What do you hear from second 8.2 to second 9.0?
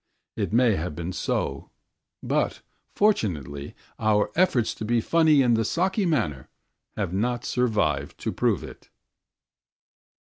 to prove it.